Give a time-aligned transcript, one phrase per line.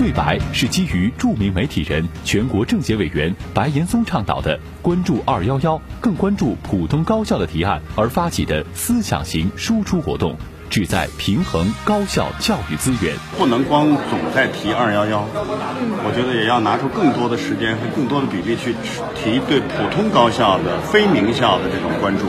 [0.00, 10.34] 对白是基于著名媒体人、全国政协委员白岩松倡导的“关注二幺幺，更关注普通高校”的提案而发起的思想型输出活动，
[10.70, 13.14] 旨在平衡高校教育资源。
[13.36, 18.74] 不能光总在提二幺幺，我觉得也要拿出更多的时间和更多的比例去
[19.14, 22.24] 提对普通高校的非名校的这种关注。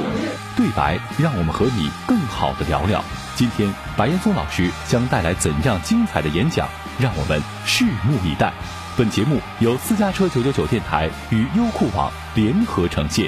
[0.58, 3.02] 对白，让我们和你更好的聊聊。
[3.42, 6.70] 今天，白岩松老师将带来怎样精彩的演讲？
[7.00, 8.54] 让我们拭目以待。
[8.96, 13.28] 本节目由私家车九九九电台与优酷网联合呈现。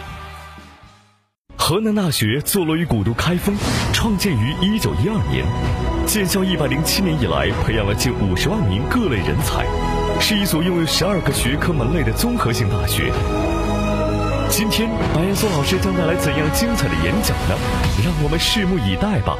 [1.58, 3.56] 河南大学坐落于古都开封，
[3.92, 5.44] 创建于一九一二年，
[6.06, 9.66] 建校一百零七年以来，培养了近五十万名各类人才，
[10.22, 13.12] 是一所拥有十二个学科门类的综合性大学。
[14.48, 17.58] 今天，白岩松老师将带来怎样精彩的演讲呢？
[18.06, 19.36] 让我们拭目以待吧。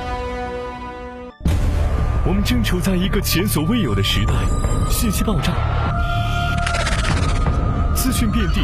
[2.44, 4.34] 正处在一个前所未有的时代，
[4.90, 5.54] 信息爆炸，
[7.96, 8.60] 资讯遍地，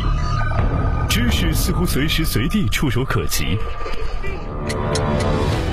[1.08, 3.58] 知识似乎随时随地触手可及。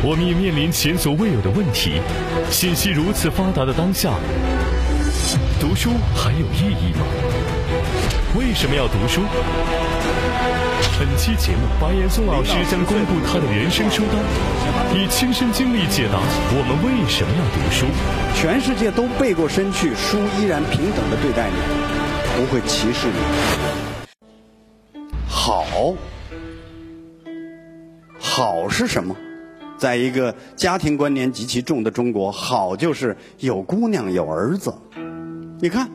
[0.04, 2.00] 我们也面临前所未有的问题：
[2.48, 4.12] 信息如此发达的当下，
[5.58, 7.04] 读书还有意义吗？
[8.38, 9.22] 为什么要读书？
[10.98, 14.22] 本期节目，白岩松老师将公布他的人生书单，
[14.94, 16.18] 以亲身经历解答
[16.50, 17.86] 我们为什么要读书。
[18.34, 21.56] 全世界都背过身去，书依然平等的对待你，
[22.36, 23.14] 不会歧视你。
[25.26, 25.94] 好，
[28.18, 29.16] 好是什么？
[29.78, 34.74] 在一个家庭观念极其重的中国，好就是有姑娘有儿子。
[35.60, 35.88] 你看，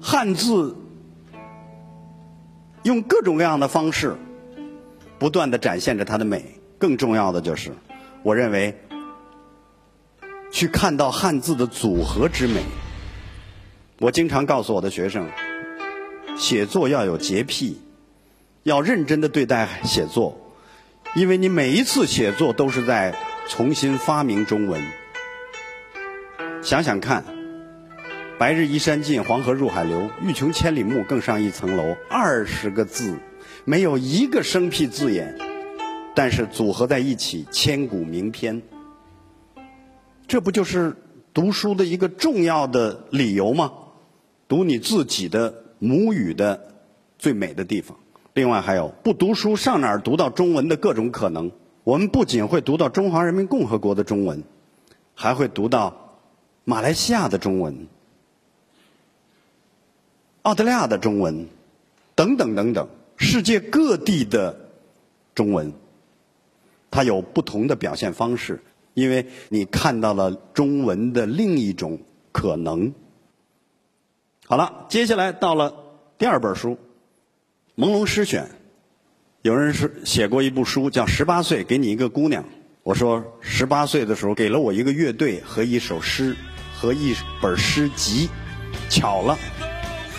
[0.00, 0.76] 汉字
[2.82, 4.16] 用各种各样的方式。
[5.18, 6.42] 不断的展现着它的美，
[6.78, 7.72] 更重要的就是，
[8.22, 8.74] 我认为，
[10.50, 12.62] 去看到汉字的组合之美。
[13.98, 15.28] 我经常告诉我的学生，
[16.38, 17.82] 写作要有洁癖，
[18.62, 20.40] 要认真的对待写作，
[21.14, 23.14] 因为你每一次写作都是在
[23.46, 24.82] 重新发明中文。
[26.62, 27.24] 想想看，
[28.40, 33.18] 白日依山尽，黄河入海流，欲穷千里目，更上一层楼，二十个字。
[33.66, 35.36] 没有一个生僻字眼，
[36.14, 38.62] 但是组合在一起，千古名篇。
[40.26, 40.96] 这不就是
[41.34, 43.70] 读书的一个重要的理由吗？
[44.48, 46.58] 读你自己的母语的
[47.18, 47.94] 最美的地方。
[48.32, 51.52] 另外还有，不读书上哪儿读到中文的各种可能？
[51.84, 54.42] 我们不仅会读到中华人民共和国的中文，
[55.14, 56.18] 还会读到
[56.64, 57.86] 马来西亚的中文、
[60.42, 61.46] 澳大利亚的中文，
[62.14, 62.88] 等等等等。
[63.16, 64.70] 世界各地的
[65.34, 65.72] 中文，
[66.90, 68.62] 它有不同的表现方式，
[68.94, 71.98] 因为你看到了中文的另一种
[72.32, 72.94] 可能。
[74.46, 75.74] 好了，接下来到了
[76.16, 76.78] 第二本书
[77.82, 78.44] 《朦胧诗选》。
[79.42, 82.42] 有人是写过一部书叫《十八岁给你一个姑娘》，
[82.82, 86.34] 我说十八岁的时候给了我一个乐队和一首诗
[86.74, 88.28] 和一本诗集，
[88.88, 89.38] 巧了，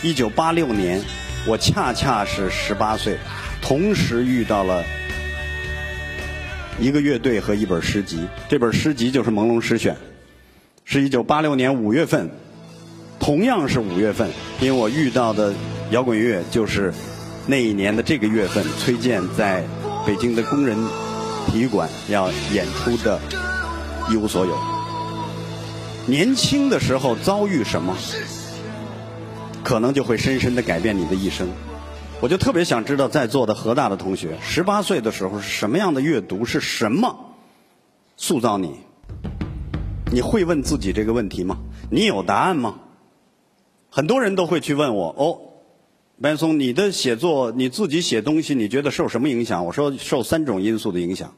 [0.03, 1.01] 一九八六年。
[1.47, 3.17] 我恰恰是十八岁，
[3.63, 4.85] 同时遇到了
[6.79, 8.27] 一个乐队和一本诗集。
[8.47, 9.95] 这本诗集就是《朦胧诗选》，
[10.85, 12.29] 是一九八六年五月份，
[13.19, 14.29] 同样是五月份，
[14.59, 15.51] 因为我遇到的
[15.89, 16.93] 摇滚乐就是
[17.47, 19.63] 那一年的这个月份，崔健在
[20.05, 20.77] 北京的工人
[21.47, 23.19] 体育馆要演出的
[24.13, 24.53] 《一无所有》。
[26.05, 27.97] 年轻的时候遭遇什么？
[29.63, 31.47] 可能就会深深的改变你的一生。
[32.19, 36.45] 我就特别想知道，在座的河大的同学，十八岁的时候是什么样的阅读？
[36.45, 37.33] 是什么
[38.15, 38.75] 塑造你？
[40.11, 41.57] 你会问自己这个问题吗？
[41.89, 42.75] 你有答案吗？
[43.89, 45.39] 很多人都会去问我哦，
[46.21, 49.65] 白岩松，你的写作，你自己写东西，你觉得受什么影响？
[49.65, 51.33] 我说受三种因素的影响：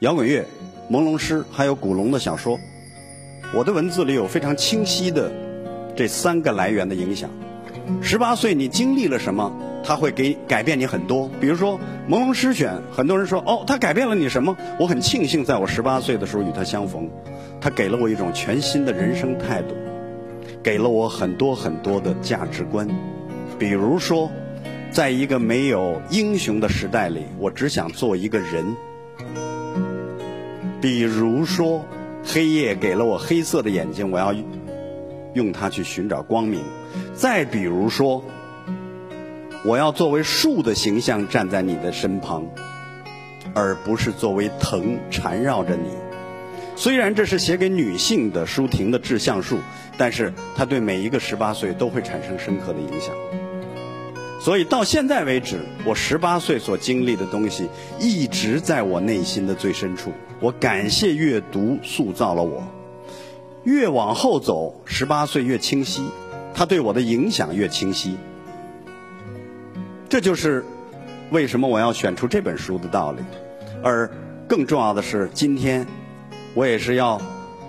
[0.00, 0.46] 摇滚乐、
[0.90, 2.58] 朦胧诗，还有古龙的小说。
[3.54, 5.32] 我的文字里有非常清晰的。
[5.94, 7.28] 这三个来源的影响，
[8.00, 9.52] 十八岁你经历了什么？
[9.84, 11.28] 它会给改变你很多。
[11.40, 11.78] 比如说
[12.10, 14.56] 《朦胧诗选》，很多人说哦，它改变了你什么？
[14.78, 17.10] 我很庆幸在我十八岁的时候与它相逢，
[17.60, 19.74] 它给了我一种全新的人生态度，
[20.62, 22.88] 给了我很多很多的价值观。
[23.58, 24.30] 比如说，
[24.90, 28.76] 在一个没有英雄的时代里，我只想做一个人。
[30.80, 31.84] 比如说，
[32.24, 34.32] 黑夜给了我黑色的眼睛，我要。
[35.34, 36.60] 用它去寻找光明。
[37.14, 38.22] 再比如说，
[39.64, 42.44] 我要作为树的形象站在你的身旁，
[43.54, 45.90] 而不是作为藤缠绕着你。
[46.74, 49.58] 虽然这是写给女性的舒婷的致橡树，
[49.96, 53.14] 但是它对每一个十八岁都会产生深刻的影响。
[54.40, 57.68] 所以到现在为止，我十八岁所经历的东西
[58.00, 60.10] 一直在我内心的最深处。
[60.40, 62.66] 我感谢阅读塑造了我。
[63.64, 66.04] 越往后走，十八岁越清晰，
[66.54, 68.16] 他对我的影响越清晰。
[70.08, 70.64] 这就是
[71.30, 73.22] 为什么我要选出这本书的道理。
[73.82, 74.10] 而
[74.48, 75.86] 更重要的是，今天
[76.54, 77.20] 我也是要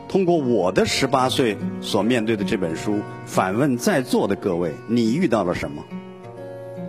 [0.10, 5.84] 通过我的十八岁所面对的这本书，反问在座的各位：你遇到了什么？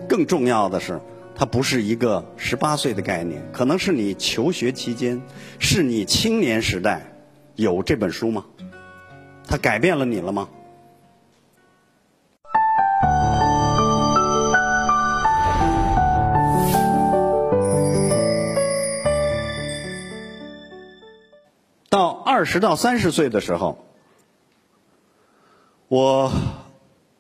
[0.09, 1.01] 更重要的是，
[1.35, 5.23] 它不是一个十八岁的概念，可能是你求学期间，
[5.59, 7.15] 是你青年时代
[7.55, 8.45] 有这本书吗？
[9.46, 10.49] 他改变了你了吗？
[21.88, 23.87] 到二十到三十岁的时候，
[25.87, 26.32] 我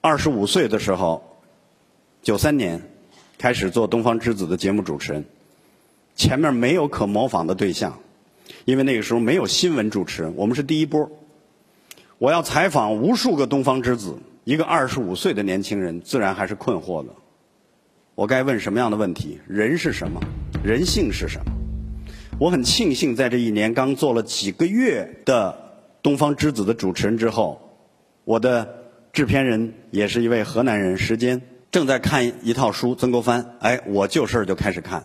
[0.00, 1.38] 二十五岁的时候，
[2.22, 2.82] 九三年
[3.38, 5.24] 开始做《东方之子》的节目主持人，
[6.16, 8.00] 前面没有可模仿的对象，
[8.64, 11.08] 因为那个时候没有新闻主持人，我们是第一波。
[12.18, 17.12] 我要采访无数个东方之子，一个二十五岁的年轻人，自然还是困惑的。
[18.14, 19.40] 我该问什么样的问题？
[19.48, 20.20] 人是什么？
[20.62, 21.52] 人性是什么？
[22.38, 25.56] 我很庆幸，在这一年刚做了几个月的
[26.02, 27.78] 东方之子的主持人之后，
[28.24, 35.04] 我的制片人也是一位河南人，时间正在看一套书《曾国藩》，哎，我就事儿就开始看，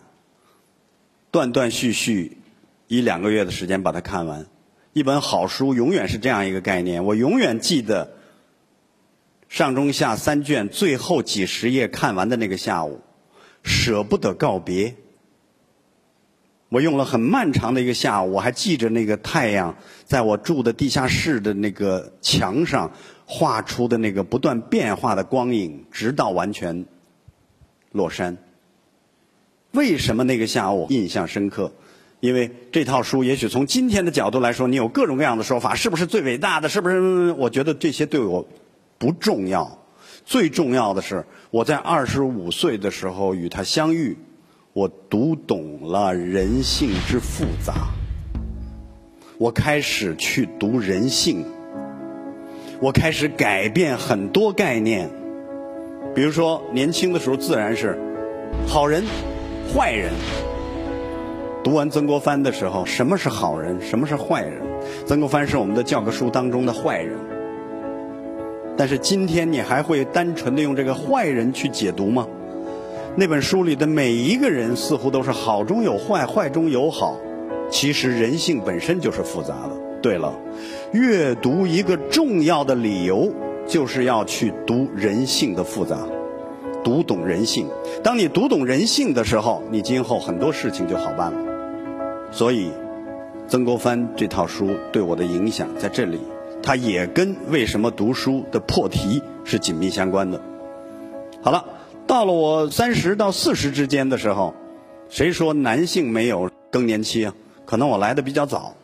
[1.30, 2.38] 断断续续
[2.86, 4.46] 一两个月的时间把它看完。
[4.92, 8.12] 一本好书永远是这样一个概念，我永远记得
[9.48, 13.00] 上中下三卷最后几十页看完的那个下午，
[13.62, 14.94] 舍不得告别。
[16.70, 22.90] 我用了很漫长的一个下午，我还记着那个太阳在我住的地下室的那个墙上
[23.24, 26.84] 画出的那个不断变化的光影，直到完全
[27.92, 28.36] 落山。
[29.72, 31.72] 为什么那个下午印象深刻？
[32.20, 36.68] 因为这套书，也许从今天的角度来说，你有各种各样的说法，是不是最伟大的？
[36.68, 37.32] 是不是？
[37.32, 38.46] 我觉得这些对我
[38.98, 39.78] 不重要。
[40.26, 44.16] 最重要的是，我在二十五岁的时候与他相遇，
[44.74, 47.88] 我读懂了人性之复杂。
[49.38, 51.42] 我开始去读人性，
[52.80, 55.08] 我开始改变很多概念。
[56.14, 57.98] 比如说，年轻的时候自然是
[58.66, 59.02] 好人、
[59.74, 60.12] 坏人。
[61.62, 64.62] 读完曾国藩的时候，什么是好人，什么是坏人？
[65.06, 67.18] 曾国藩是我们的教科书当中的坏人。
[68.78, 72.26] 但是今天你还会单纯的用这个坏人去解读吗？
[73.14, 77.18] 那本书里的每一个人似乎都是好中有坏，坏中有好。
[77.70, 79.76] 其实人性本身就是复杂的。
[80.00, 80.32] 对了，
[80.92, 83.30] 阅读一个重要的理由，
[83.66, 85.98] 就是要去读人性的复杂。
[86.82, 87.66] 读懂人性，
[88.02, 91.49] 当你读懂人性的时候，你今后很多事情就好办了。
[92.30, 92.70] 所以，
[93.48, 96.20] 曾国藩这套书对我的影响在这里，
[96.62, 100.40] 它也跟为什么读书的破题是紧密相关的。
[101.42, 101.64] 好了，
[102.06, 104.54] 到了我三十到四十之间的时候，
[105.08, 107.34] 谁说男性没有更年期啊？
[107.64, 108.74] 可能我来的比较早。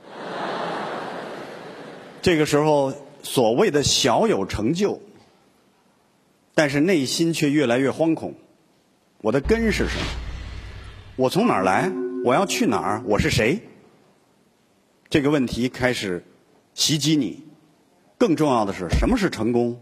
[2.21, 5.01] 这个时候，所谓的小有成就。
[6.55, 8.35] 但是内心却越来越惶恐。
[9.21, 10.07] 我的根是什么？
[11.17, 11.93] 我从哪儿来？
[12.27, 13.05] 我要去哪儿？
[13.07, 13.61] 我是谁？
[15.09, 16.25] 这个问题开始
[16.75, 17.45] 袭击你。
[18.19, 19.81] 更重要的是，什么是成功？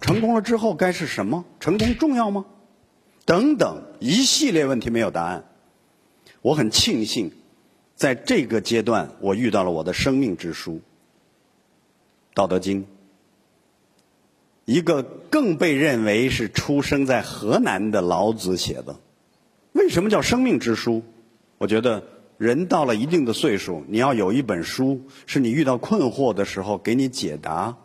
[0.00, 1.44] 成功了之后该是什么？
[1.60, 2.44] 成功重要吗？
[3.24, 5.44] 等等一系列问题没有答案。
[6.42, 7.30] 我很庆幸，
[7.94, 10.72] 在这个阶段我遇到了我的生命之书
[12.34, 12.82] 《道德经》。
[14.64, 18.98] 一个更被认为是出生在河南的老子写的，
[19.70, 21.04] 为什么叫生命之书？
[21.60, 22.02] 我觉得
[22.38, 27.76] 人到了一定的岁数，你要有一本书，是你遇到困惑的时候给你解答，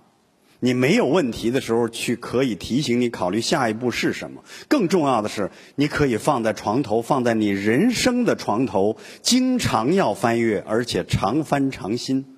[0.61, 4.41] 你没有问题的时候去可以提醒你考虑下一步是什么。
[4.69, 12.37] 更重要的是，你可以放在床头，放在你人生的床头，经常要翻阅，而且常翻常新。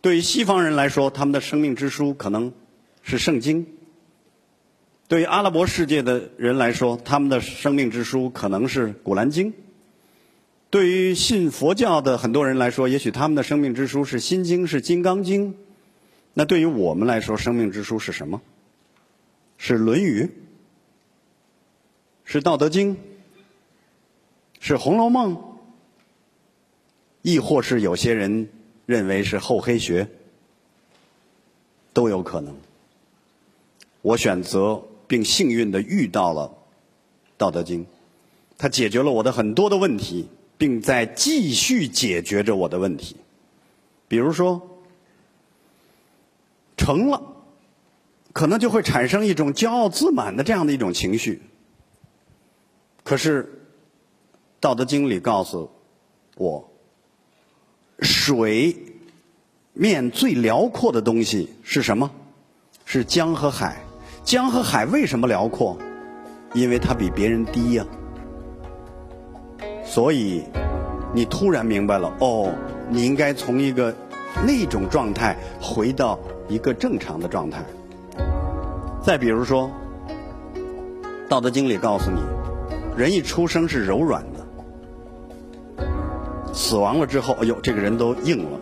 [0.00, 2.52] 对于西方人来说，他们的生命之书可能。
[3.02, 3.66] 是圣经。
[5.08, 9.54] 对于阿拉伯世界的人来说，他们的生命之书可能是古兰经。
[10.70, 15.54] 对于信佛教的很多人来说，也许他们的生命之书是心经，是金刚经。
[16.32, 18.40] 那对于我们来说，生命之书是什么？
[19.58, 20.30] 是论语？
[22.24, 22.96] 是道德经？
[24.60, 25.36] 是红楼梦？
[27.22, 28.48] 亦或是有些人？
[28.86, 30.08] 认为是厚黑学，
[31.92, 32.56] 都有可能。
[34.02, 36.48] 我选择并幸运的遇到了
[37.38, 37.84] 《道德经》，
[38.58, 40.28] 它解决了我的很多的问题，
[40.60, 43.16] 并在继续解决着我的问题。
[44.06, 44.60] 比如说，
[46.76, 47.22] 成了，
[48.34, 51.40] 可能就会产生一种骄傲自满的这样的一种情绪。
[53.02, 53.44] 可是，
[54.60, 55.70] 《道德经》里告诉
[56.36, 56.70] 我，
[58.00, 58.76] 水
[59.72, 62.10] 面最辽阔的东西是什么？
[62.84, 63.82] 是江和海。
[64.22, 65.78] 江和海为什么辽阔？
[66.52, 67.86] 因为它比别人低呀。
[69.90, 70.44] 所以，
[71.12, 72.54] 你突然明白了，哦，
[72.88, 73.92] 你应该从一个
[74.46, 76.16] 那种状态回到
[76.48, 77.60] 一个正常的状态。
[79.02, 79.68] 再比如说，
[81.28, 82.20] 《道德经》里告诉你，
[82.96, 85.84] 人一出生是柔软的，
[86.54, 88.60] 死亡了之后，哎呦，这个人都硬了。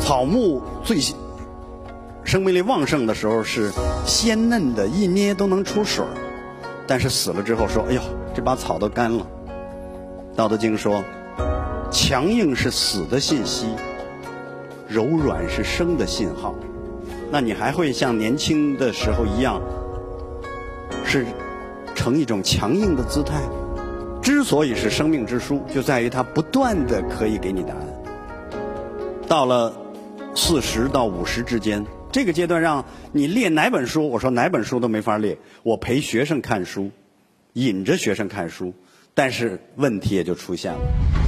[0.00, 0.98] 草木最。
[2.24, 3.70] 生命力旺盛的时候是
[4.04, 6.10] 鲜嫩的，一捏都能出水儿
[6.84, 8.00] 但是死了之后说：“哎呦，
[8.34, 9.24] 这把草都干了。”
[10.36, 11.02] 《道德经》说
[11.90, 13.74] ：“强硬是死的信息，
[14.86, 16.54] 柔软是生的信号。”
[17.32, 19.62] 那你还会像年轻的时候一样，
[21.06, 21.24] 是
[21.94, 23.40] 呈一种强硬的姿态？
[24.20, 27.86] 之所以是生命之书，就在于它不断的可以给你答案。
[29.26, 29.72] 到了
[30.34, 31.84] 四十到五十之间。
[32.12, 34.08] 这个阶段让你列哪本书？
[34.08, 35.38] 我说哪本书都没法列。
[35.62, 36.90] 我陪学生看书，
[37.54, 38.72] 引着学生看书，
[39.18, 41.25] 但是问题也就出现了。